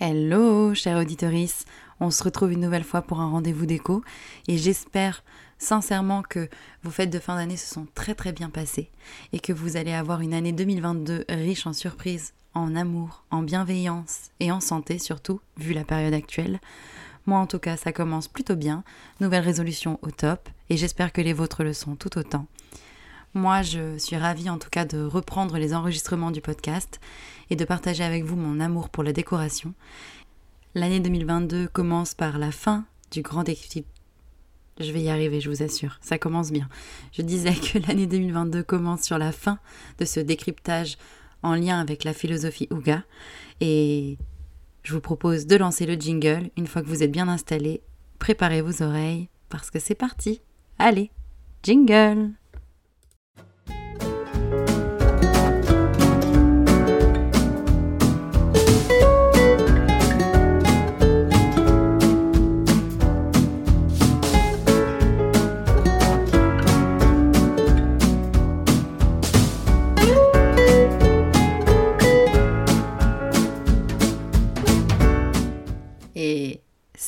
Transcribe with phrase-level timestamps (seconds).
[0.00, 1.66] Hello, chère auditorice.
[2.00, 4.02] On se retrouve une nouvelle fois pour un rendez-vous d'écho
[4.48, 5.22] et j'espère
[5.58, 6.48] sincèrement que
[6.82, 8.90] vos fêtes de fin d'année se sont très très bien passées
[9.32, 14.32] et que vous allez avoir une année 2022 riche en surprises, en amour, en bienveillance
[14.40, 16.58] et en santé surtout, vu la période actuelle.
[17.26, 18.82] Moi en tout cas, ça commence plutôt bien.
[19.20, 22.46] Nouvelle résolution au top et j'espère que les vôtres le sont tout autant.
[23.36, 27.00] Moi, je suis ravie en tout cas de reprendre les enregistrements du podcast
[27.50, 29.74] et de partager avec vous mon amour pour la décoration.
[30.76, 33.90] L'année 2022 commence par la fin du grand décryptage.
[34.78, 36.68] Je vais y arriver, je vous assure, ça commence bien.
[37.12, 39.58] Je disais que l'année 2022 commence sur la fin
[39.98, 40.96] de ce décryptage
[41.42, 43.02] en lien avec la philosophie Ouga
[43.60, 44.16] et
[44.84, 47.82] je vous propose de lancer le jingle une fois que vous êtes bien installés.
[48.20, 50.40] Préparez vos oreilles parce que c'est parti.
[50.78, 51.10] Allez,
[51.64, 52.30] jingle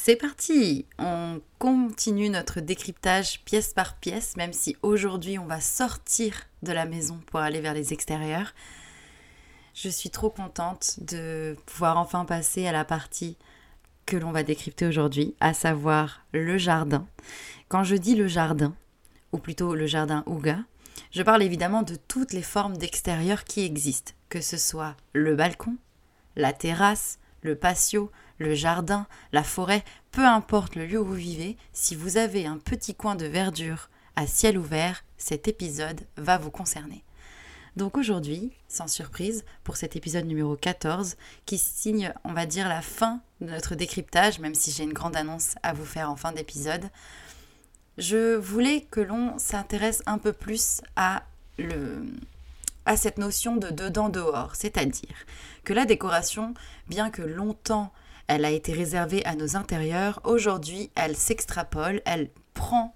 [0.07, 6.43] c'est parti On continue notre décryptage pièce par pièce, même si aujourd'hui on va sortir
[6.63, 8.55] de la maison pour aller vers les extérieurs.
[9.75, 13.37] Je suis trop contente de pouvoir enfin passer à la partie
[14.07, 17.05] que l'on va décrypter aujourd'hui, à savoir le jardin.
[17.67, 18.77] Quand je dis le jardin,
[19.33, 20.61] ou plutôt le jardin Ouga,
[21.11, 25.77] je parle évidemment de toutes les formes d'extérieur qui existent, que ce soit le balcon,
[26.37, 31.57] la terrasse, le patio, le jardin, la forêt, peu importe le lieu où vous vivez,
[31.73, 36.51] si vous avez un petit coin de verdure à ciel ouvert, cet épisode va vous
[36.51, 37.05] concerner.
[37.77, 42.81] Donc aujourd'hui, sans surprise, pour cet épisode numéro 14, qui signe, on va dire, la
[42.81, 46.33] fin de notre décryptage, même si j'ai une grande annonce à vous faire en fin
[46.33, 46.89] d'épisode,
[47.99, 51.25] je voulais que l'on s'intéresse un peu plus à,
[51.59, 52.07] le,
[52.87, 55.17] à cette notion de dedans-dehors, c'est-à-dire
[55.65, 56.55] que la décoration,
[56.89, 57.93] bien que longtemps
[58.29, 62.95] elle a été réservée à nos intérieurs, aujourd'hui elle s'extrapole, elle prend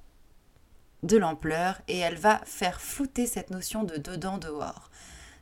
[1.03, 4.91] de l'ampleur et elle va faire flouter cette notion de dedans-dehors.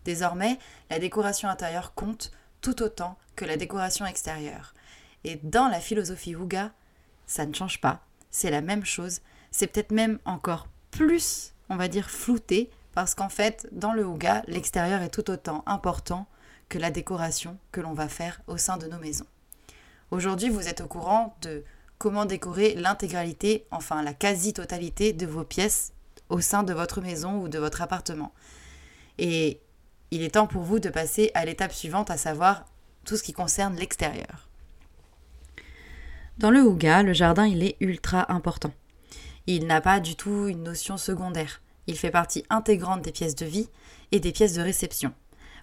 [0.05, 0.59] Désormais,
[0.91, 4.75] la décoration intérieure compte tout autant que la décoration extérieure.
[5.25, 6.73] Et dans la philosophie Ouga,
[7.27, 8.01] ça ne change pas,
[8.31, 13.29] c'est la même chose, c'est peut-être même encore plus, on va dire, flouté, parce qu'en
[13.29, 16.27] fait, dans le Ouga, l'extérieur est tout autant important
[16.69, 19.27] que la décoration que l'on va faire au sein de nos maisons.
[20.11, 21.65] Aujourd'hui, vous êtes au courant de
[21.99, 25.93] comment décorer l'intégralité, enfin la quasi-totalité de vos pièces
[26.31, 28.33] au sein de votre maison ou de votre appartement.
[29.19, 29.61] Et
[30.11, 32.65] il est temps pour vous de passer à l'étape suivante, à savoir
[33.05, 34.49] tout ce qui concerne l'extérieur.
[36.39, 38.73] Dans le Ouga, le jardin, il est ultra important.
[39.47, 41.61] Il n'a pas du tout une notion secondaire.
[41.87, 43.69] Il fait partie intégrante des pièces de vie
[44.13, 45.13] et des pièces de réception.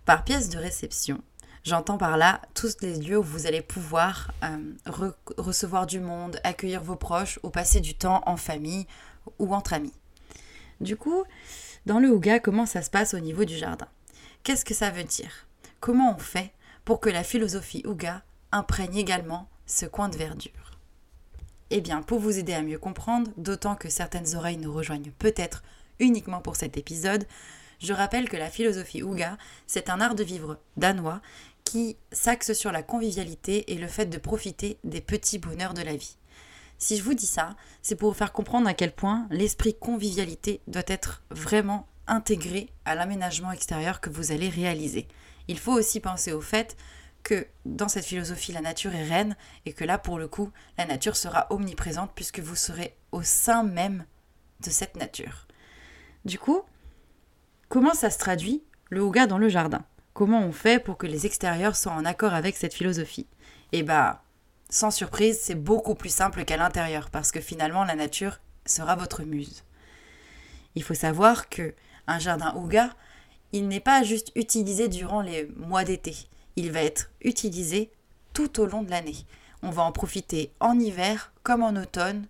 [0.05, 1.21] Par pièce de réception,
[1.65, 6.83] J'entends par là tous les lieux où vous allez pouvoir euh, recevoir du monde, accueillir
[6.83, 8.85] vos proches ou passer du temps en famille
[9.39, 9.93] ou entre amis.
[10.79, 11.23] Du coup,
[11.87, 13.87] dans le Ouga, comment ça se passe au niveau du jardin?
[14.43, 15.47] Qu'est-ce que ça veut dire?
[15.79, 16.53] Comment on fait
[16.83, 18.21] pour que la philosophie Ouga
[18.51, 20.51] imprègne également ce coin de verdure?
[21.71, 25.63] Eh bien, pour vous aider à mieux comprendre, d'autant que certaines oreilles nous rejoignent peut-être
[25.99, 27.25] uniquement pour cet épisode,
[27.79, 29.37] je rappelle que la philosophie Ouga,
[29.67, 31.21] c'est un art de vivre danois
[31.65, 35.95] qui s'axe sur la convivialité et le fait de profiter des petits bonheurs de la
[35.95, 36.17] vie.
[36.77, 40.61] Si je vous dis ça, c'est pour vous faire comprendre à quel point l'esprit convivialité
[40.67, 45.07] doit être vraiment intégré à l'aménagement extérieur que vous allez réaliser.
[45.47, 46.77] Il faut aussi penser au fait
[47.23, 50.85] que dans cette philosophie, la nature est reine et que là, pour le coup, la
[50.85, 54.05] nature sera omniprésente puisque vous serez au sein même
[54.59, 55.47] de cette nature.
[56.23, 56.61] Du coup,
[57.69, 59.83] comment ça se traduit le Ouga dans le jardin?
[60.15, 63.27] Comment on fait pour que les extérieurs soient en accord avec cette philosophie
[63.73, 64.23] Eh bah,
[64.69, 69.23] sans surprise, c'est beaucoup plus simple qu'à l'intérieur, parce que finalement la nature sera votre
[69.23, 69.65] muse.
[70.75, 71.75] Il faut savoir que
[72.07, 72.91] un jardin Ouga,
[73.51, 76.15] il n'est pas juste utilisé durant les mois d'été,
[76.55, 77.91] il va être utilisé
[78.31, 79.17] tout au long de l'année.
[79.63, 82.25] On va en profiter en hiver comme en automne,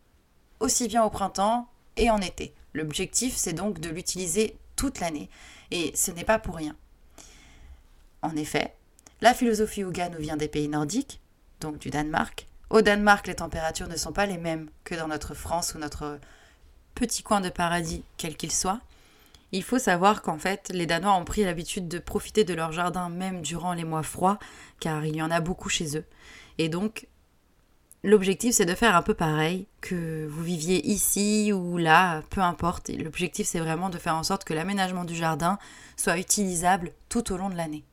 [0.60, 1.68] aussi bien au printemps
[1.98, 2.56] et en été.
[2.74, 5.30] L'objectif, c'est donc de l'utiliser toute l'année,
[5.70, 6.76] et ce n'est pas pour rien.
[8.25, 8.74] En effet,
[9.22, 11.22] la philosophie Ouga nous vient des pays nordiques,
[11.62, 12.48] donc du Danemark.
[12.72, 16.19] Au Danemark, les températures ne sont pas les mêmes que dans notre France ou notre
[16.95, 18.81] petit coin de paradis, quel qu'il soit.
[19.51, 23.10] Il faut savoir qu'en fait, les Danois ont pris l'habitude de profiter de leur jardin
[23.10, 24.39] même durant les mois froids,
[24.80, 26.06] car il y en a beaucoup chez eux.
[26.57, 27.07] Et donc,
[28.04, 32.89] l'objectif, c'est de faire un peu pareil, que vous viviez ici ou là, peu importe.
[32.89, 35.60] L'objectif, c'est vraiment de faire en sorte que l'aménagement du jardin
[35.95, 37.83] soit utilisable tout au long de l'année.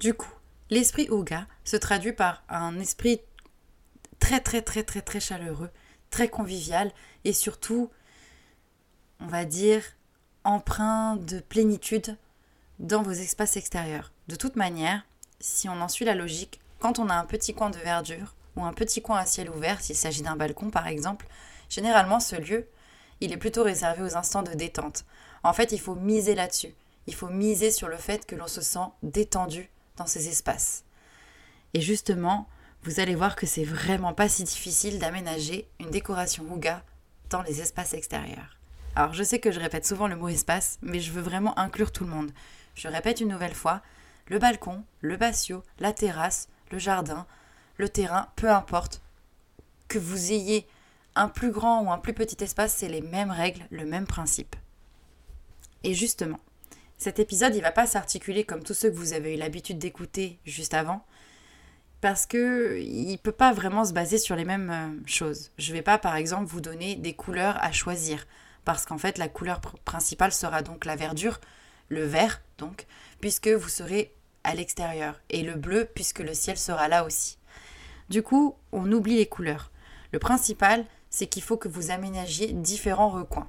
[0.00, 0.32] Du coup,
[0.70, 3.20] l'esprit Ouga se traduit par un esprit
[4.18, 5.68] très très très très très chaleureux,
[6.08, 6.90] très convivial
[7.24, 7.90] et surtout,
[9.20, 9.82] on va dire,
[10.42, 12.16] empreint de plénitude
[12.78, 14.10] dans vos espaces extérieurs.
[14.26, 15.04] De toute manière,
[15.38, 18.64] si on en suit la logique, quand on a un petit coin de verdure ou
[18.64, 21.26] un petit coin à ciel ouvert, s'il s'agit d'un balcon par exemple,
[21.68, 22.66] généralement ce lieu,
[23.20, 25.04] il est plutôt réservé aux instants de détente.
[25.42, 26.74] En fait, il faut miser là-dessus.
[27.06, 29.68] Il faut miser sur le fait que l'on se sent détendu
[30.06, 30.84] ces espaces.
[31.74, 32.48] Et justement,
[32.82, 36.82] vous allez voir que c'est vraiment pas si difficile d'aménager une décoration Ouga
[37.28, 38.58] dans les espaces extérieurs.
[38.96, 41.92] Alors je sais que je répète souvent le mot espace, mais je veux vraiment inclure
[41.92, 42.32] tout le monde.
[42.74, 43.82] Je répète une nouvelle fois,
[44.26, 47.26] le balcon, le patio, la terrasse, le jardin,
[47.76, 49.02] le terrain, peu importe,
[49.88, 50.66] que vous ayez
[51.14, 54.56] un plus grand ou un plus petit espace, c'est les mêmes règles, le même principe.
[55.82, 56.40] Et justement,
[57.00, 60.38] cet épisode, il va pas s'articuler comme tous ceux que vous avez eu l'habitude d'écouter
[60.44, 61.02] juste avant,
[62.02, 65.50] parce que il peut pas vraiment se baser sur les mêmes euh, choses.
[65.56, 68.26] Je vais pas, par exemple, vous donner des couleurs à choisir
[68.66, 71.40] parce qu'en fait la couleur principale sera donc la verdure,
[71.88, 72.86] le vert donc,
[73.20, 74.14] puisque vous serez
[74.44, 77.38] à l'extérieur, et le bleu puisque le ciel sera là aussi.
[78.10, 79.70] Du coup, on oublie les couleurs.
[80.12, 83.48] Le principal, c'est qu'il faut que vous aménagiez différents recoins.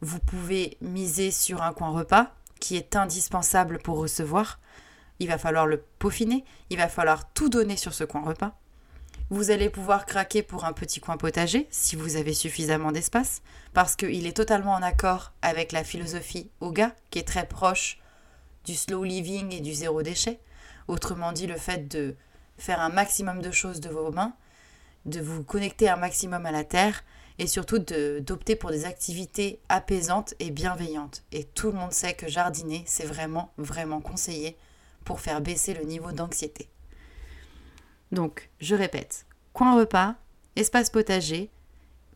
[0.00, 4.60] Vous pouvez miser sur un coin repas, qui est indispensable pour recevoir.
[5.18, 8.58] Il va falloir le peaufiner, il va falloir tout donner sur ce coin repas.
[9.30, 13.42] Vous allez pouvoir craquer pour un petit coin potager si vous avez suffisamment d'espace,
[13.72, 17.98] parce qu'il est totalement en accord avec la philosophie Oga, qui est très proche
[18.64, 20.40] du slow living et du zéro déchet.
[20.88, 22.16] Autrement dit, le fait de
[22.58, 24.34] faire un maximum de choses de vos mains,
[25.06, 27.02] de vous connecter un maximum à la terre
[27.38, 31.22] et surtout d'opter pour des activités apaisantes et bienveillantes.
[31.32, 34.56] Et tout le monde sait que jardiner, c'est vraiment, vraiment conseillé
[35.04, 36.68] pour faire baisser le niveau d'anxiété.
[38.12, 40.14] Donc, je répète, coin repas,
[40.56, 41.50] espace potager,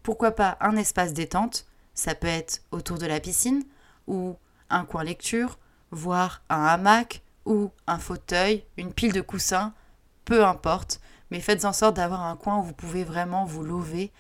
[0.02, 3.64] pourquoi pas un espace détente, ça peut être autour de la piscine,
[4.06, 4.36] ou
[4.70, 5.58] un coin lecture,
[5.90, 9.72] voire un hamac, ou un fauteuil, une pile de coussins,
[10.24, 11.00] peu importe,
[11.30, 14.12] mais faites en sorte d'avoir un coin où vous pouvez vraiment vous lever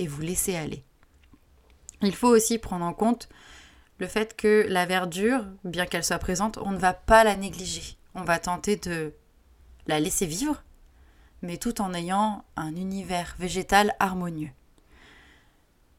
[0.00, 0.82] et vous laisser aller.
[2.02, 3.28] Il faut aussi prendre en compte
[3.98, 7.96] le fait que la verdure, bien qu'elle soit présente, on ne va pas la négliger.
[8.14, 9.12] On va tenter de
[9.86, 10.62] la laisser vivre,
[11.42, 14.50] mais tout en ayant un univers végétal harmonieux.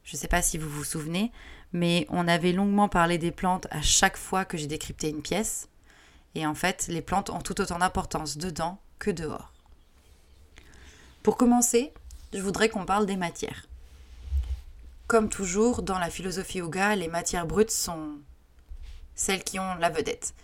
[0.02, 1.30] Je ne sais pas si vous vous souvenez,
[1.72, 5.68] mais on avait longuement parlé des plantes à chaque fois que j'ai décrypté une pièce.
[6.34, 9.52] Et en fait, les plantes ont tout autant d'importance dedans que dehors.
[11.22, 11.92] Pour commencer,
[12.32, 13.66] je voudrais qu'on parle des matières.
[15.06, 18.18] Comme toujours, dans la philosophie yoga, les matières brutes sont
[19.14, 20.34] celles qui ont la vedette.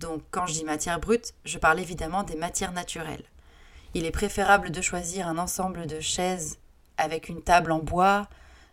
[0.00, 3.24] Donc quand je dis matières brutes, je parle évidemment des matières naturelles.
[3.94, 6.58] Il est préférable de choisir un ensemble de chaises
[6.96, 8.28] avec une table en bois,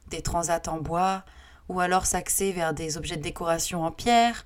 [0.09, 1.23] des transats en bois,
[1.69, 4.45] ou alors s'axer vers des objets de décoration en pierre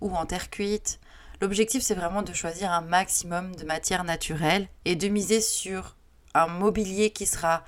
[0.00, 0.98] ou en terre cuite.
[1.40, 5.96] L'objectif, c'est vraiment de choisir un maximum de matières naturelles et de miser sur
[6.32, 7.64] un mobilier qui sera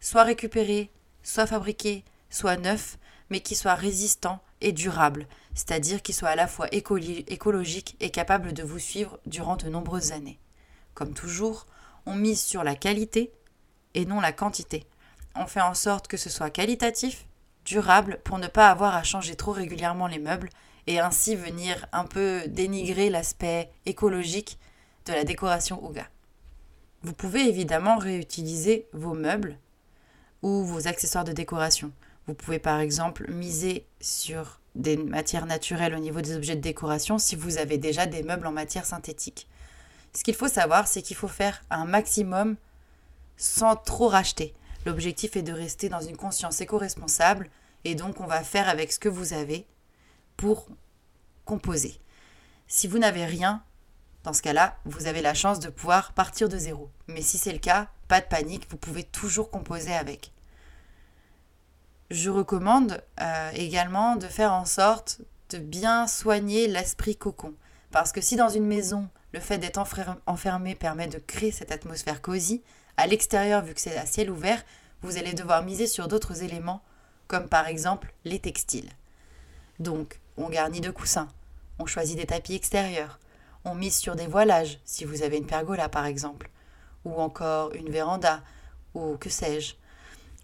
[0.00, 0.90] soit récupéré,
[1.22, 2.98] soit fabriqué, soit neuf,
[3.30, 8.52] mais qui soit résistant et durable, c'est-à-dire qui soit à la fois écologique et capable
[8.52, 10.38] de vous suivre durant de nombreuses années.
[10.94, 11.66] Comme toujours,
[12.06, 13.32] on mise sur la qualité
[13.94, 14.86] et non la quantité.
[15.34, 17.26] On fait en sorte que ce soit qualitatif,
[17.64, 20.50] durable, pour ne pas avoir à changer trop régulièrement les meubles
[20.86, 24.58] et ainsi venir un peu dénigrer l'aspect écologique
[25.06, 26.08] de la décoration Ouga.
[27.02, 29.58] Vous pouvez évidemment réutiliser vos meubles
[30.42, 31.92] ou vos accessoires de décoration.
[32.26, 37.18] Vous pouvez par exemple miser sur des matières naturelles au niveau des objets de décoration
[37.18, 39.48] si vous avez déjà des meubles en matière synthétique.
[40.14, 42.56] Ce qu'il faut savoir, c'est qu'il faut faire un maximum
[43.36, 44.54] sans trop racheter.
[44.84, 47.48] L'objectif est de rester dans une conscience éco-responsable
[47.84, 49.66] et donc on va faire avec ce que vous avez
[50.36, 50.68] pour
[51.44, 51.98] composer.
[52.66, 53.62] Si vous n'avez rien,
[54.24, 56.90] dans ce cas-là, vous avez la chance de pouvoir partir de zéro.
[57.08, 60.32] Mais si c'est le cas, pas de panique, vous pouvez toujours composer avec.
[62.10, 67.54] Je recommande euh, également de faire en sorte de bien soigner l'esprit cocon.
[67.90, 69.82] Parce que si dans une maison, le fait d'être
[70.26, 72.60] enfermé permet de créer cette atmosphère cosy.
[72.98, 74.62] À l'extérieur, vu que c'est à ciel ouvert,
[75.00, 76.82] vous allez devoir miser sur d'autres éléments,
[77.28, 78.90] comme par exemple les textiles.
[79.78, 81.28] Donc, on garnit de coussins,
[81.78, 83.18] on choisit des tapis extérieurs,
[83.64, 86.50] on mise sur des voilages, si vous avez une pergola par exemple,
[87.04, 88.42] ou encore une véranda,
[88.94, 89.74] ou que sais-je.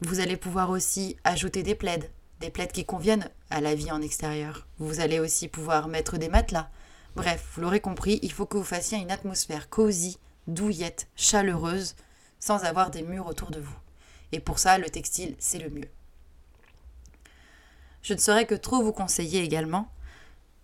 [0.00, 2.10] Vous allez pouvoir aussi ajouter des plaides,
[2.40, 4.66] des plaides qui conviennent à la vie en extérieur.
[4.78, 6.70] Vous allez aussi pouvoir mettre des matelas.
[7.16, 11.96] Bref, vous l'aurez compris, il faut que vous fassiez une atmosphère cosy, douillette, chaleureuse,
[12.38, 13.76] sans avoir des murs autour de vous.
[14.32, 15.88] Et pour ça, le textile, c'est le mieux.
[18.02, 19.90] Je ne saurais que trop vous conseiller également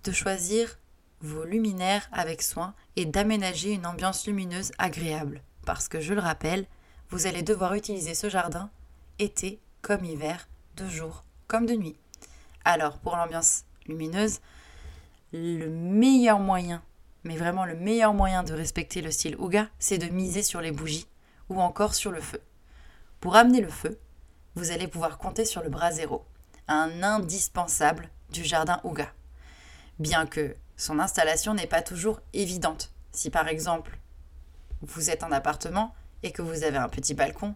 [0.05, 0.79] de choisir
[1.21, 5.43] vos luminaires avec soin et d'aménager une ambiance lumineuse agréable.
[5.65, 6.67] Parce que, je le rappelle,
[7.11, 8.71] vous allez devoir utiliser ce jardin
[9.19, 11.97] été comme hiver, de jour comme de nuit.
[12.65, 14.41] Alors, pour l'ambiance lumineuse,
[15.33, 16.83] le meilleur moyen,
[17.23, 20.73] mais vraiment le meilleur moyen de respecter le style Ouga, c'est de miser sur les
[20.73, 21.07] bougies
[21.49, 22.41] ou encore sur le feu.
[23.21, 23.99] Pour amener le feu,
[24.55, 26.25] vous allez pouvoir compter sur le brasero,
[26.69, 29.13] un indispensable du jardin Ouga.
[29.99, 32.91] Bien que son installation n'est pas toujours évidente.
[33.13, 33.99] Si par exemple
[34.87, 37.55] vous êtes en appartement et que vous avez un petit balcon,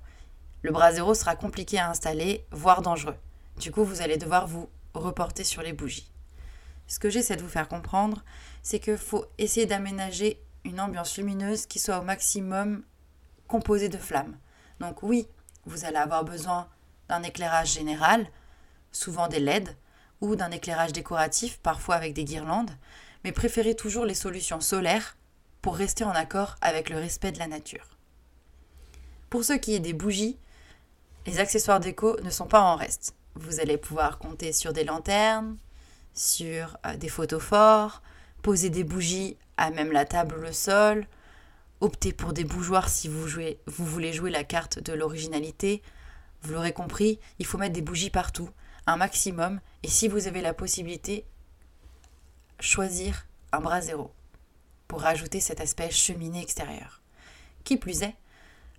[0.63, 3.17] le brasero sera compliqué à installer, voire dangereux.
[3.59, 6.11] Du coup, vous allez devoir vous reporter sur les bougies.
[6.87, 8.25] Ce que j'essaie de vous faire comprendre,
[8.63, 12.83] c'est qu'il faut essayer d'aménager une ambiance lumineuse qui soit au maximum
[13.47, 14.37] composée de flammes.
[14.81, 15.29] Donc oui,
[15.65, 16.69] vous allez avoir besoin
[17.09, 18.27] d'un éclairage général,
[18.93, 19.77] souvent des LED,
[20.21, 22.71] ou d'un éclairage décoratif, parfois avec des guirlandes,
[23.25, 25.17] mais préférez toujours les solutions solaires
[25.69, 27.99] pour rester en accord avec le respect de la nature.
[29.29, 30.39] Pour ce qui est des bougies,
[31.27, 33.15] les accessoires déco ne sont pas en reste.
[33.35, 35.59] Vous allez pouvoir compter sur des lanternes,
[36.15, 38.01] sur euh, des photos forts,
[38.41, 41.07] poser des bougies à même la table ou le sol,
[41.83, 45.83] opter pour des bougeoirs si vous, jouez, vous voulez jouer la carte de l'originalité.
[46.41, 48.49] Vous l'aurez compris, il faut mettre des bougies partout,
[48.87, 51.27] un maximum, et si vous avez la possibilité,
[52.59, 54.15] choisir un bras zéro
[54.89, 57.03] pour rajouter cet aspect cheminée extérieure.
[57.65, 58.17] Qui plus est,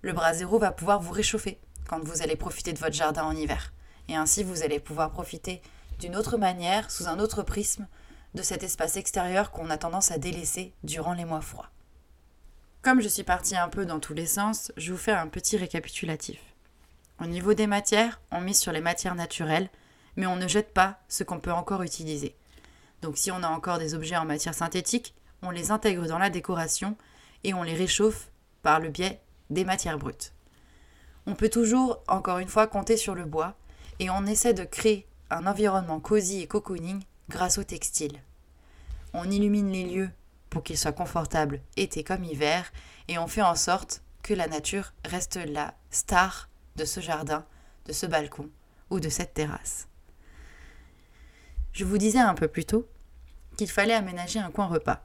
[0.02, 3.72] le bras va pouvoir vous réchauffer quand vous allez profiter de votre jardin en hiver.
[4.08, 5.62] Et ainsi, vous allez pouvoir profiter
[5.98, 7.86] d'une autre manière, sous un autre prisme,
[8.34, 11.70] de cet espace extérieur qu'on a tendance à délaisser durant les mois froids.
[12.82, 15.56] Comme je suis partie un peu dans tous les sens, je vous fais un petit
[15.56, 16.40] récapitulatif.
[17.20, 19.68] Au niveau des matières, on mise sur les matières naturelles,
[20.16, 22.34] mais on ne jette pas ce qu'on peut encore utiliser.
[23.02, 26.30] Donc si on a encore des objets en matière synthétique, on les intègre dans la
[26.30, 26.96] décoration
[27.44, 28.30] et on les réchauffe
[28.62, 30.32] par le biais des matières brutes.
[31.26, 33.54] On peut toujours, encore une fois, compter sur le bois
[33.98, 38.20] et on essaie de créer un environnement cosy et cocooning grâce au textile.
[39.12, 40.10] On illumine les lieux
[40.50, 42.72] pour qu'ils soient confortables été comme hiver
[43.08, 47.44] et on fait en sorte que la nature reste la star de ce jardin,
[47.86, 48.48] de ce balcon
[48.90, 49.88] ou de cette terrasse.
[51.72, 52.88] Je vous disais un peu plus tôt
[53.56, 55.02] qu'il fallait aménager un coin repas.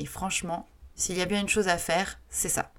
[0.00, 2.72] Et franchement, s'il y a bien une chose à faire, c'est ça.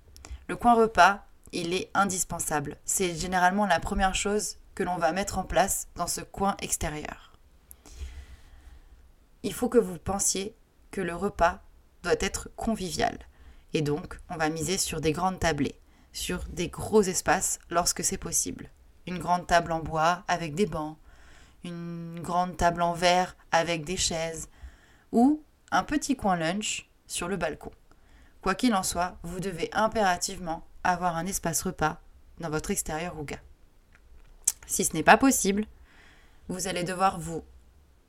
[0.48, 2.78] Le coin repas, il est indispensable.
[2.84, 7.34] C'est généralement la première chose que l'on va mettre en place dans ce coin extérieur.
[9.44, 10.56] Il faut que vous pensiez
[10.90, 11.62] que le repas
[12.02, 13.20] doit être convivial.
[13.76, 15.80] Et donc, on va miser sur des grandes tablées,
[16.14, 18.72] sur des gros espaces lorsque c'est possible.
[19.06, 20.98] Une grande table en bois avec des bancs,
[21.64, 24.50] une grande table en verre avec des chaises,
[25.12, 27.72] ou un petit coin lunch sur le balcon.
[28.42, 32.00] Quoi qu'il en soit, vous devez impérativement avoir un espace repas
[32.40, 33.38] dans votre extérieur Ouga.
[34.66, 35.66] Si ce n'est pas possible,
[36.48, 37.44] vous allez devoir vous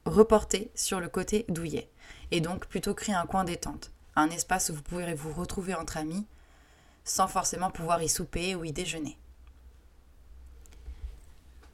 [0.06, 1.90] reporter sur le côté douillet
[2.30, 5.96] et donc plutôt créer un coin détente, un espace où vous pourrez vous retrouver entre
[5.96, 6.26] amis
[7.04, 9.18] sans forcément pouvoir y souper ou y déjeuner.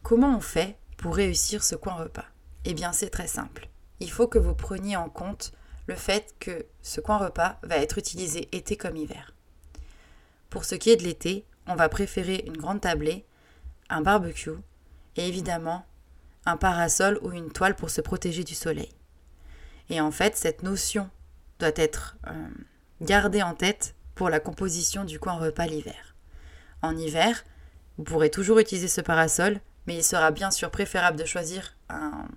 [0.02, 2.24] Comment on fait pour réussir ce coin repas?
[2.64, 3.68] Eh bien, c'est très simple.
[4.00, 5.52] Il faut que vous preniez en compte
[5.88, 9.34] le fait que ce coin repas va être utilisé été comme hiver.
[10.50, 13.24] Pour ce qui est de l'été, on va préférer une grande tablée,
[13.88, 14.50] un barbecue
[15.16, 15.84] et évidemment
[16.44, 18.90] un parasol ou une toile pour se protéger du soleil.
[19.90, 21.08] Et en fait, cette notion
[21.58, 22.48] doit être euh,
[23.00, 26.14] gardée en tête pour la composition du coin repas l'hiver.
[26.82, 27.44] En hiver,
[27.96, 32.28] vous pourrez toujours utiliser ce parasol, mais il sera bien sûr préférable de choisir un,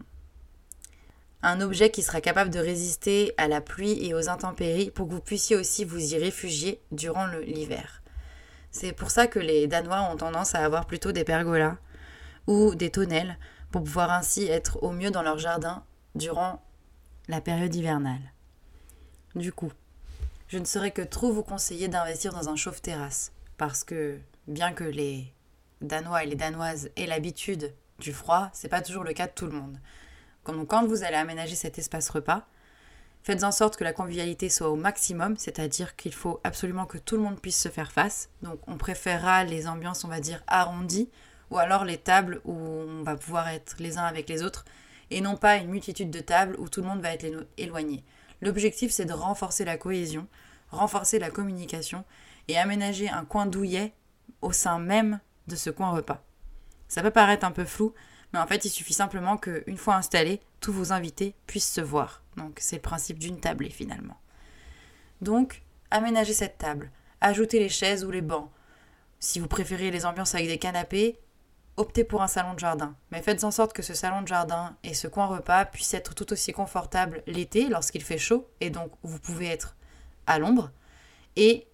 [1.43, 5.13] un objet qui sera capable de résister à la pluie et aux intempéries pour que
[5.13, 8.01] vous puissiez aussi vous y réfugier durant l'hiver.
[8.71, 11.77] C'est pour ça que les Danois ont tendance à avoir plutôt des pergolas
[12.47, 13.37] ou des tonnelles
[13.71, 15.83] pour pouvoir ainsi être au mieux dans leur jardin
[16.15, 16.61] durant
[17.27, 18.33] la période hivernale.
[19.35, 19.71] Du coup,
[20.47, 24.83] je ne saurais que trop vous conseiller d'investir dans un chauffe-terrasse parce que bien que
[24.83, 25.33] les
[25.81, 29.45] Danois et les Danoises aient l'habitude du froid, c'est pas toujours le cas de tout
[29.45, 29.77] le monde.
[30.45, 32.47] Donc quand vous allez aménager cet espace repas,
[33.23, 37.15] faites en sorte que la convivialité soit au maximum, c'est-à-dire qu'il faut absolument que tout
[37.15, 38.29] le monde puisse se faire face.
[38.41, 41.09] Donc on préférera les ambiances, on va dire, arrondies,
[41.49, 44.65] ou alors les tables où on va pouvoir être les uns avec les autres,
[45.09, 47.25] et non pas une multitude de tables où tout le monde va être
[47.57, 48.03] éloigné.
[48.41, 50.27] L'objectif, c'est de renforcer la cohésion,
[50.69, 52.05] renforcer la communication,
[52.47, 53.93] et aménager un coin douillet
[54.41, 56.23] au sein même de ce coin repas.
[56.87, 57.93] Ça peut paraître un peu flou,
[58.33, 62.21] mais en fait, il suffit simplement qu'une fois installés, tous vos invités puissent se voir.
[62.37, 64.17] Donc, c'est le principe d'une tablée finalement.
[65.21, 68.49] Donc, aménagez cette table, ajoutez les chaises ou les bancs.
[69.19, 71.19] Si vous préférez les ambiances avec des canapés,
[71.77, 72.95] optez pour un salon de jardin.
[73.11, 76.15] Mais faites en sorte que ce salon de jardin et ce coin repas puissent être
[76.15, 79.75] tout aussi confortables l'été lorsqu'il fait chaud et donc vous pouvez être
[80.25, 80.71] à l'ombre
[81.35, 81.67] et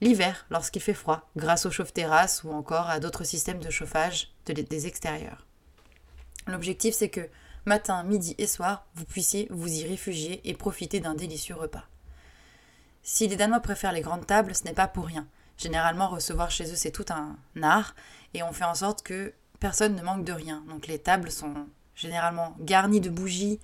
[0.00, 4.86] l'hiver lorsqu'il fait froid grâce aux chauffe-terrasses ou encore à d'autres systèmes de chauffage des
[4.86, 5.47] extérieurs.
[6.48, 7.28] L'objectif, c'est que
[7.66, 11.84] matin, midi et soir, vous puissiez vous y réfugier et profiter d'un délicieux repas.
[13.02, 15.26] Si les Danois préfèrent les grandes tables, ce n'est pas pour rien.
[15.56, 17.94] Généralement, recevoir chez eux, c'est tout un art,
[18.34, 20.64] et on fait en sorte que personne ne manque de rien.
[20.68, 23.60] Donc les tables sont généralement garnies de bougies,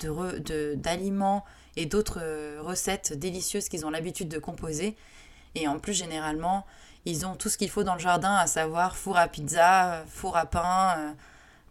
[0.00, 1.44] d'aliments
[1.76, 4.96] et d'autres euh, recettes délicieuses qu'ils ont l'habitude de composer.
[5.54, 6.66] Et en plus, généralement,
[7.04, 10.36] ils ont tout ce qu'il faut dans le jardin, à savoir four à pizza, four
[10.36, 11.12] à pain, euh,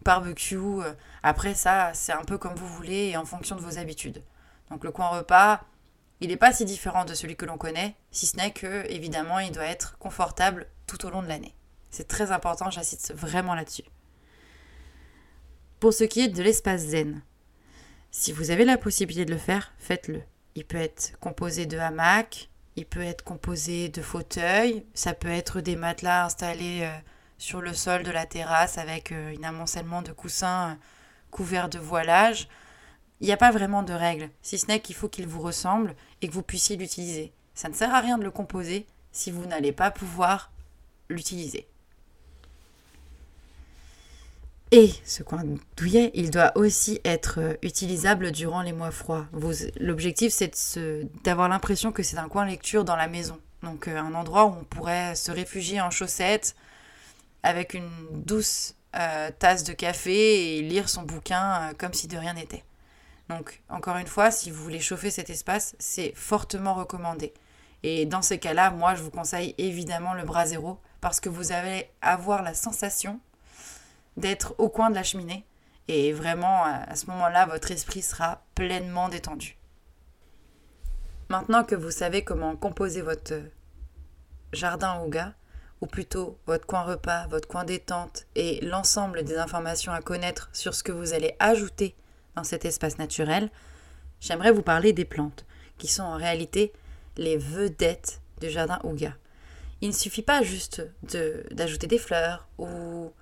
[0.04, 0.56] barbecue.
[0.56, 4.22] Euh, après ça, c'est un peu comme vous voulez et en fonction de vos habitudes.
[4.70, 5.62] Donc le coin repas,
[6.20, 9.38] il n'est pas si différent de celui que l'on connaît, si ce n'est que, évidemment,
[9.38, 11.54] il doit être confortable tout au long de l'année.
[11.90, 13.84] C'est très important, j'insiste vraiment là-dessus.
[15.80, 17.22] Pour ce qui est de l'espace zen,
[18.10, 20.22] si vous avez la possibilité de le faire, faites-le.
[20.54, 25.60] Il peut être composé de hamacs, il peut être composé de fauteuils, ça peut être
[25.60, 26.98] des matelas installés euh,
[27.38, 30.74] sur le sol de la terrasse avec euh, un amoncellement de coussins euh,
[31.30, 32.48] couverts de voilage.
[33.20, 35.94] Il n'y a pas vraiment de règle, si ce n'est qu'il faut qu'il vous ressemble
[36.20, 37.32] et que vous puissiez l'utiliser.
[37.54, 40.52] Ça ne sert à rien de le composer si vous n'allez pas pouvoir
[41.08, 41.66] l'utiliser.
[44.70, 45.44] Et ce coin
[45.78, 49.26] douillet, il doit aussi être euh, utilisable durant les mois froids.
[49.80, 53.38] L'objectif, c'est d'avoir l'impression que c'est un coin lecture dans la maison.
[53.62, 56.54] Donc un endroit où on pourrait se réfugier en chaussettes,
[57.42, 62.16] avec une douce euh, tasse de café et lire son bouquin euh, comme si de
[62.16, 62.64] rien n'était.
[63.28, 67.34] Donc, encore une fois, si vous voulez chauffer cet espace, c'est fortement recommandé.
[67.82, 71.52] Et dans ces cas-là, moi, je vous conseille évidemment le bras zéro parce que vous
[71.52, 73.20] allez avoir la sensation
[74.16, 75.44] d'être au coin de la cheminée
[75.86, 79.56] et vraiment, à ce moment-là, votre esprit sera pleinement détendu.
[81.28, 83.34] Maintenant que vous savez comment composer votre
[84.52, 85.34] jardin au gars,
[85.80, 90.74] ou plutôt votre coin repas, votre coin détente et l'ensemble des informations à connaître sur
[90.74, 91.94] ce que vous allez ajouter
[92.34, 93.50] dans cet espace naturel,
[94.20, 95.44] j'aimerais vous parler des plantes,
[95.76, 96.72] qui sont en réalité
[97.16, 99.14] les vedettes du jardin Ouga.
[99.80, 100.82] Il ne suffit pas juste
[101.52, 103.12] d'ajouter des fleurs ou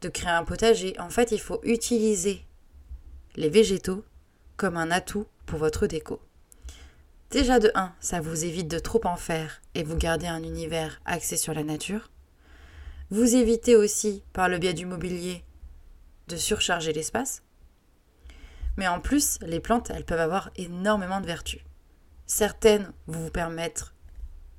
[0.00, 0.98] de créer un potager.
[0.98, 2.44] En fait, il faut utiliser
[3.36, 4.04] les végétaux
[4.56, 6.20] comme un atout pour votre déco.
[7.32, 11.00] Déjà de 1, ça vous évite de trop en faire et vous gardez un univers
[11.06, 12.10] axé sur la nature.
[13.08, 15.42] Vous évitez aussi, par le biais du mobilier,
[16.28, 17.42] de surcharger l'espace.
[18.76, 21.62] Mais en plus, les plantes, elles peuvent avoir énormément de vertus.
[22.26, 23.94] Certaines vont vous permettre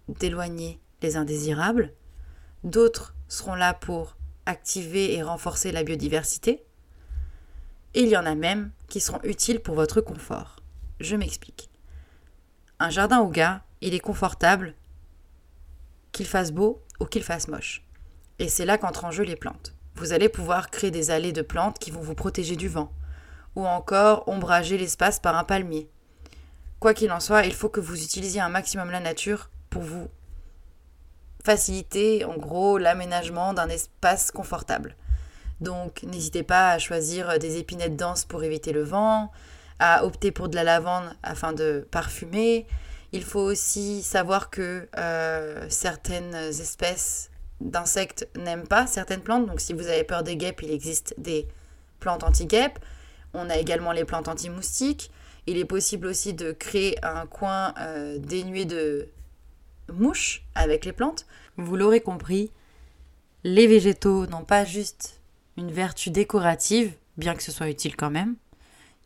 [0.08, 1.94] d'éloigner les indésirables,
[2.64, 6.64] d'autres seront là pour activer et renforcer la biodiversité,
[7.94, 10.56] et il y en a même qui seront utiles pour votre confort.
[11.00, 11.70] Je m'explique.
[12.80, 14.76] Un jardin au gars, il est confortable,
[16.12, 17.84] qu'il fasse beau ou qu'il fasse moche.
[18.40, 19.74] Et c'est là qu'entrent en jeu les plantes.
[19.96, 22.92] Vous allez pouvoir créer des allées de plantes qui vont vous protéger du vent,
[23.56, 25.90] ou encore ombrager l'espace par un palmier.
[26.80, 30.10] Quoi qu'il en soit, il faut que vous utilisiez un maximum la nature pour vous
[31.44, 34.96] faciliter en gros l'aménagement d'un espace confortable.
[35.62, 39.32] Donc n'hésitez pas à choisir des épinettes denses pour éviter le vent,
[39.86, 42.66] à opter pour de la lavande afin de parfumer.
[43.12, 49.46] Il faut aussi savoir que euh, certaines espèces d'insectes n'aiment pas certaines plantes.
[49.46, 51.50] Donc si vous avez peur des guêpes, il existe des
[52.00, 52.80] plantes anti-guêpes.
[53.34, 55.12] On a également les plantes anti-moustiques.
[55.48, 59.10] Il est possible aussi de créer un coin euh, dénué de
[59.92, 61.26] mouches avec les plantes.
[61.58, 62.52] Vous l'aurez compris,
[63.44, 65.20] les végétaux n'ont pas juste
[65.58, 68.38] une vertu décorative, bien que ce soit utile quand même,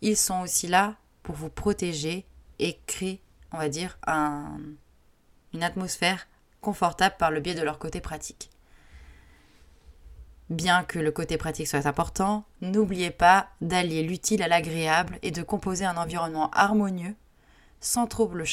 [0.02, 2.26] ils sont aussi là pour vous protéger
[2.60, 6.28] et créer, on va dire, une atmosphère
[6.62, 8.50] confortable par le biais de leur côté pratique.
[10.50, 15.44] Bien que le côté pratique soit important, n'oubliez pas d'allier l'utile à l'agréable et de
[15.44, 17.16] composer un environnement harmonieux,
[17.82, 18.46] sans trop le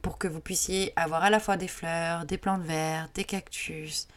[0.00, 4.08] pour que vous puissiez avoir à la fois des fleurs, des plantes vertes, des cactus.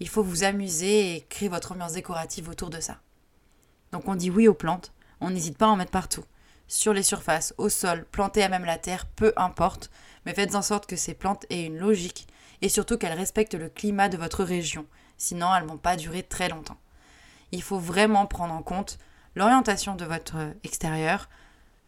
[0.00, 2.98] Il faut vous amuser et créer votre ambiance décorative autour de ça.
[3.92, 4.92] Donc on dit oui aux plantes,
[5.22, 6.24] on n'hésite pas à en mettre partout.
[6.66, 9.90] Sur les surfaces, au sol, plantées à même la terre, peu importe,
[10.26, 12.26] mais faites en sorte que ces plantes aient une logique
[12.60, 14.86] et surtout qu'elles respectent le climat de votre région,
[15.18, 16.78] sinon elles ne vont pas durer très longtemps.
[17.52, 18.98] Il faut vraiment prendre en compte
[19.34, 21.28] l'orientation de votre extérieur,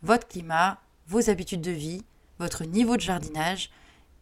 [0.02, 2.04] votre climat, vos habitudes de vie,
[2.38, 3.70] votre niveau de jardinage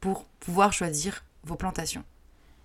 [0.01, 2.05] pour pouvoir choisir vos plantations.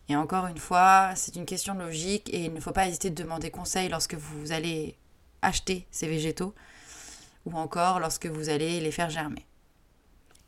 [0.10, 3.22] Et encore une fois, c'est une question logique et il ne faut pas hésiter de
[3.22, 4.98] demander conseil lorsque vous allez
[5.42, 6.54] acheter ces végétaux
[7.46, 9.46] ou encore lorsque vous allez les faire germer.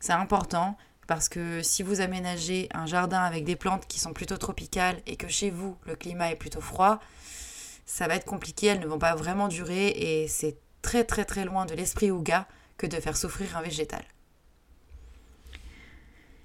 [0.00, 0.76] C'est important
[1.06, 5.16] parce que si vous aménagez un jardin avec des plantes qui sont plutôt tropicales et
[5.16, 7.00] que chez vous le climat est plutôt froid,
[7.84, 11.44] ça va être compliqué, elles ne vont pas vraiment durer et c'est très très très
[11.44, 12.46] loin de l'esprit Ouga
[12.78, 14.04] que de faire souffrir un végétal.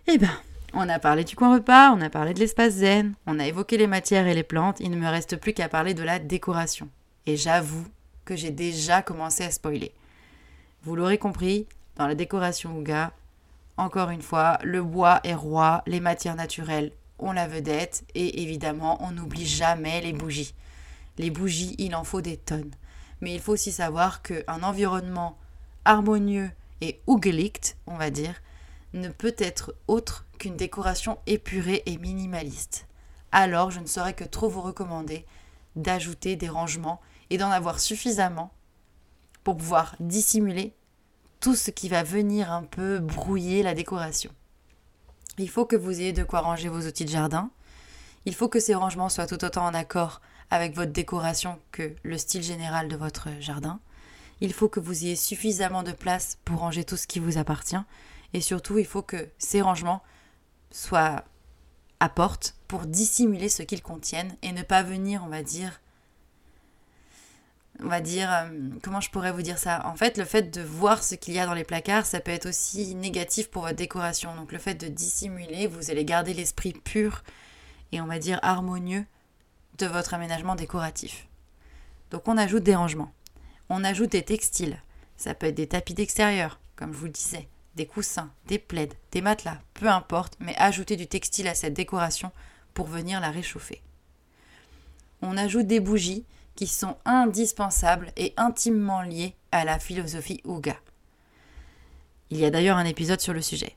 [0.07, 0.37] Eh ben,
[0.73, 3.77] on a parlé du coin repas, on a parlé de l'espace zen, on a évoqué
[3.77, 6.89] les matières et les plantes, il ne me reste plus qu'à parler de la décoration.
[7.25, 7.85] Et j'avoue
[8.25, 9.93] que j'ai déjà commencé à spoiler.
[10.83, 13.13] Vous l'aurez compris, dans la décoration Ouga,
[13.77, 19.03] encore une fois, le bois est roi, les matières naturelles ont la vedette et évidemment,
[19.03, 20.53] on n'oublie jamais les bougies.
[21.17, 22.71] Les bougies, il en faut des tonnes.
[23.21, 25.37] Mais il faut aussi savoir qu'un environnement
[25.85, 28.35] harmonieux et ougelicht, on va dire,
[28.93, 32.87] ne peut être autre qu'une décoration épurée et minimaliste.
[33.31, 35.25] Alors, je ne saurais que trop vous recommander
[35.75, 37.01] d'ajouter des rangements
[37.37, 38.51] d'en avoir suffisamment
[39.43, 40.73] pour pouvoir dissimuler
[41.39, 44.31] tout ce qui va venir un peu brouiller la décoration.
[45.37, 47.51] Il faut que vous ayez de quoi ranger vos outils de jardin.
[48.25, 52.17] Il faut que ces rangements soient tout autant en accord avec votre décoration que le
[52.17, 53.79] style général de votre jardin.
[54.41, 57.75] Il faut que vous ayez suffisamment de place pour ranger tout ce qui vous appartient.
[58.33, 60.01] Et surtout, il faut que ces rangements
[60.71, 61.23] soient
[61.99, 65.79] à porte pour dissimuler ce qu'ils contiennent et ne pas venir, on va dire,
[67.83, 68.49] on va dire, euh,
[68.83, 69.85] comment je pourrais vous dire ça?
[69.85, 72.31] En fait, le fait de voir ce qu'il y a dans les placards, ça peut
[72.31, 74.35] être aussi négatif pour votre décoration.
[74.35, 77.23] Donc le fait de dissimuler, vous allez garder l'esprit pur
[77.91, 79.05] et on va dire harmonieux
[79.77, 81.27] de votre aménagement décoratif.
[82.11, 83.11] Donc on ajoute des rangements.
[83.69, 84.81] On ajoute des textiles.
[85.17, 88.89] Ça peut être des tapis d'extérieur, comme je vous le disais, des coussins, des plaids,
[89.11, 92.31] des matelas, peu importe, mais ajouter du textile à cette décoration
[92.73, 93.81] pour venir la réchauffer.
[95.21, 100.77] On ajoute des bougies qui sont indispensables et intimement liés à la philosophie Ouga.
[102.29, 103.75] Il y a d'ailleurs un épisode sur le sujet.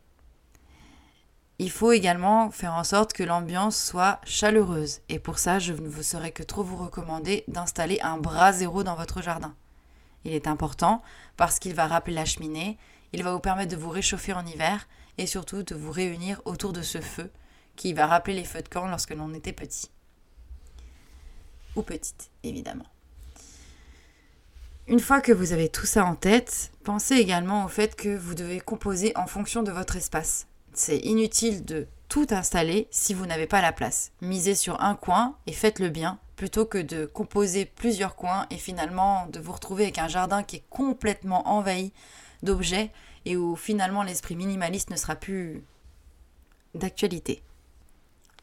[1.60, 5.88] Il faut également faire en sorte que l'ambiance soit chaleureuse et pour ça je ne
[5.88, 9.54] vous saurais que trop vous recommander d'installer un bras zéro dans votre jardin.
[10.24, 11.02] Il est important
[11.36, 12.78] parce qu'il va rappeler la cheminée,
[13.12, 14.86] il va vous permettre de vous réchauffer en hiver
[15.18, 17.30] et surtout de vous réunir autour de ce feu
[17.74, 19.90] qui va rappeler les feux de camp lorsque l'on était petit
[21.76, 22.86] ou petite, évidemment.
[24.86, 28.34] Une fois que vous avez tout ça en tête, pensez également au fait que vous
[28.34, 30.46] devez composer en fonction de votre espace.
[30.72, 34.12] C'est inutile de tout installer si vous n'avez pas la place.
[34.22, 39.26] Misez sur un coin et faites-le bien plutôt que de composer plusieurs coins et finalement
[39.26, 41.92] de vous retrouver avec un jardin qui est complètement envahi
[42.42, 42.92] d'objets
[43.24, 45.64] et où finalement l'esprit minimaliste ne sera plus
[46.74, 47.42] d'actualité.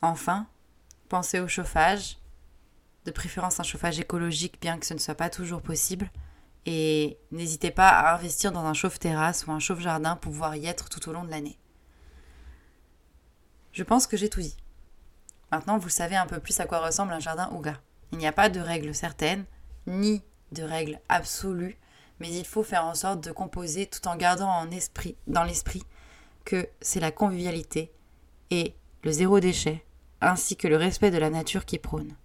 [0.02, 0.46] Enfin,
[1.10, 2.18] pensez au chauffage,
[3.06, 6.10] de préférence un chauffage écologique, bien que ce ne soit pas toujours possible.
[6.66, 10.90] Et n'hésitez pas à investir dans un chauffe-terrasse ou un chauffe-jardin pour pouvoir y être
[10.90, 11.60] tout au long de l'année.
[13.72, 14.58] Je pense que j'ai tout dit.
[15.52, 17.80] Maintenant, vous savez un peu plus à quoi ressemble un jardin Ouga.
[18.12, 19.46] Il n'y a pas de règles certaines,
[19.86, 21.78] ni de règles absolues,
[22.20, 24.66] mais il faut faire en sorte de composer tout en gardant
[25.28, 25.84] dans l'esprit
[26.46, 27.92] que c'est la convivialité
[28.50, 29.86] et le zéro déchet,
[30.22, 32.16] ainsi que le respect de la nature qui prône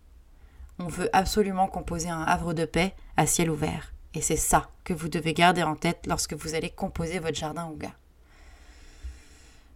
[0.80, 3.92] on veut absolument composer un havre de paix à ciel ouvert.
[4.14, 7.68] Et c'est ça que vous devez garder en tête lorsque vous allez composer votre jardin
[7.68, 7.92] Ouga.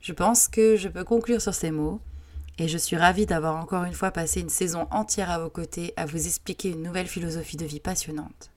[0.01, 2.01] Je pense que je peux conclure sur ces mots
[2.59, 5.93] et je suis ravie d'avoir encore une fois passé une saison entière à vos côtés
[5.97, 8.51] à vous expliquer une nouvelle philosophie de vie passionnante.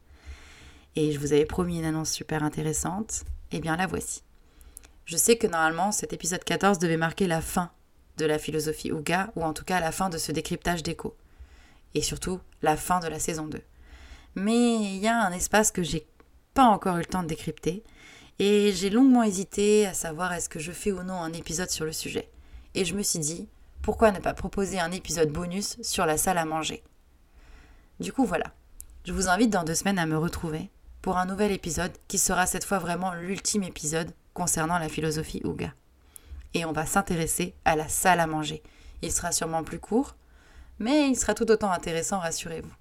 [0.96, 4.24] Et je vous avais promis une annonce super intéressante, et eh bien la voici.
[5.06, 7.72] Je sais que normalement cet épisode 14 devait marquer la fin
[8.18, 11.16] de la philosophie Ouga, ou en tout cas la fin de ce décryptage d'écho
[11.98, 13.60] et surtout la fin de la saison 2.
[14.36, 16.06] Mais il y a un espace que j'ai
[16.54, 17.84] pas encore eu le temps de décrypter
[18.38, 21.86] et j'ai longuement hésité à savoir est-ce que je fais ou non un épisode sur
[21.86, 22.30] le sujet.
[22.76, 23.50] Et je me suis dit,
[23.82, 26.84] pourquoi ne pas proposer un épisode bonus sur la salle à manger?
[28.00, 28.54] Du coup, voilà.
[29.06, 30.70] Je vous invite dans deux semaines à me retrouver
[31.02, 35.74] pour un nouvel épisode qui sera cette fois vraiment l'ultime épisode concernant la philosophie Ouga.
[36.54, 38.62] Et on va s'intéresser à la salle à manger.
[39.02, 40.16] Il sera sûrement plus court,
[40.80, 42.74] mais il sera tout autant intéressant, rassurez-vous.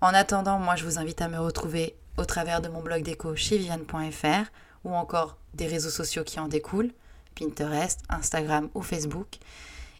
[0.00, 3.34] En attendant, moi je vous invite à me retrouver au travers de mon blog déco
[3.34, 4.50] chez viviane.fr
[4.84, 6.92] ou encore des réseaux sociaux qui en découlent,
[7.34, 9.36] Pinterest, Instagram ou Facebook.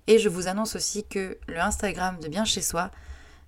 [0.06, 2.90] Et je vous annonce aussi que le Instagram de Bien chez soi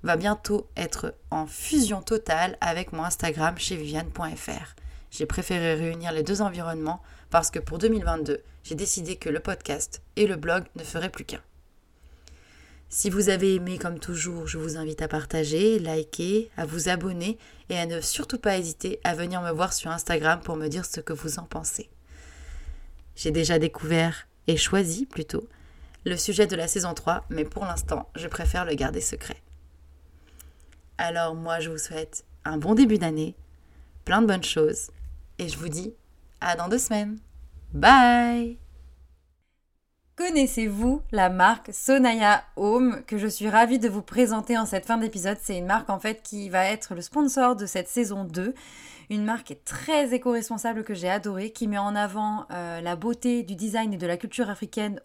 [0.03, 4.74] va bientôt être en fusion totale avec mon Instagram chez viviane.fr.
[5.11, 10.03] J'ai préféré réunir les deux environnements parce que pour 2022, j'ai décidé que le podcast
[10.16, 11.40] et le blog ne feraient plus qu'un.
[12.90, 17.38] Si vous avez aimé comme toujours, je vous invite à partager, liker, à vous abonner
[17.68, 20.87] et à ne surtout pas hésiter à venir me voir sur Instagram pour me dire
[20.87, 21.90] ce que vous en pensez.
[23.14, 25.46] J'ai déjà découvert et choisi plutôt
[26.07, 29.37] le sujet de la saison 3, mais pour l'instant, je préfère le garder secret.
[30.96, 33.35] Alors moi, je vous souhaite un bon début d'année,
[34.07, 34.90] plein de bonnes choses,
[35.38, 35.92] et je vous dis
[36.40, 37.18] à dans deux semaines.
[37.74, 38.59] Bye
[40.18, 44.96] Connaissez-vous la marque Sonaya Home que je suis ravie de vous présenter en cette fin
[44.96, 48.52] d'épisode C'est une marque en fait qui va être le sponsor de cette saison 2.
[49.11, 53.54] Une marque très éco-responsable que j'ai adorée, qui met en avant euh, la beauté du
[53.54, 55.00] design et de la culture africaine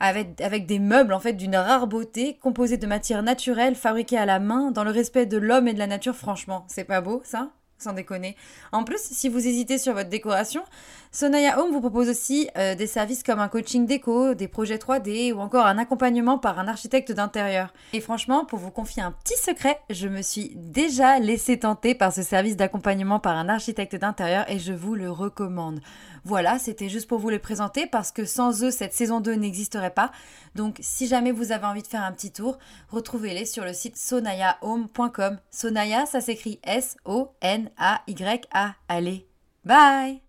[0.00, 4.38] avec des meubles en fait d'une rare beauté, composés de matières naturelles, fabriquées à la
[4.38, 6.16] main, dans le respect de l'homme et de la nature.
[6.16, 7.50] Franchement, c'est pas beau ça?
[7.76, 8.36] Sans déconner.
[8.70, 10.62] En plus, si vous hésitez sur votre décoration,
[11.14, 15.34] Sonaya Home vous propose aussi euh, des services comme un coaching déco, des projets 3D
[15.34, 17.74] ou encore un accompagnement par un architecte d'intérieur.
[17.92, 22.14] Et franchement, pour vous confier un petit secret, je me suis déjà laissé tenter par
[22.14, 25.80] ce service d'accompagnement par un architecte d'intérieur et je vous le recommande.
[26.24, 29.90] Voilà, c'était juste pour vous les présenter parce que sans eux, cette saison 2 n'existerait
[29.90, 30.12] pas.
[30.54, 33.98] Donc si jamais vous avez envie de faire un petit tour, retrouvez-les sur le site
[33.98, 35.38] sonayahome.com.
[35.50, 37.66] Sonaya, ça s'écrit S-O-N-A-Y-A.
[38.88, 39.26] Allez,
[39.66, 40.22] bye